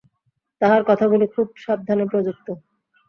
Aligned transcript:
তাঁহার 0.61 0.81
কথাগুলি 0.87 1.25
খুব 1.27 1.47
সাবধানে 1.57 2.05
প্রযুক্ত। 2.05 2.47